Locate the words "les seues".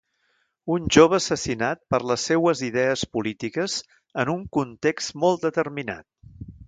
2.11-2.63